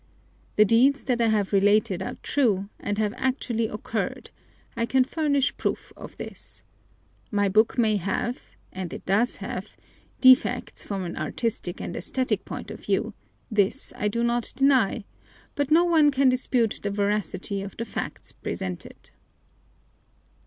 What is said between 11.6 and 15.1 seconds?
and esthetic point of view this I do not deny